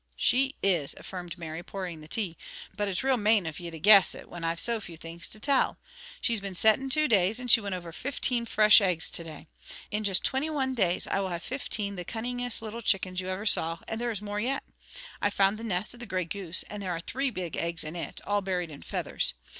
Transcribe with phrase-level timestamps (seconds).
[0.17, 2.35] "She is," affirmed Mary, pouring the tea,
[2.75, 4.97] "but it is real mane of you to guess it, when I've so few new
[4.97, 5.77] things to tell.
[6.21, 9.45] She has been setting two days, and she went over fifteen fresh eggs to day.
[9.91, 13.45] In just twinty one days I will have fiftane the cunningest little chickens you ever
[13.45, 14.63] saw, and there is more yet.
[15.21, 17.95] I found the nest of the gray goose, and there are three big eggs in
[17.95, 19.35] it, all buried in feathers.